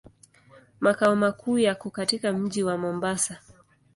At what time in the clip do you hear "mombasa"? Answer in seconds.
2.77-3.39